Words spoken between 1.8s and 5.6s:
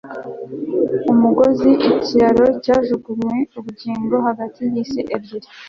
ikiraro cyajugunywe ubugingo hagati yisi ebyiri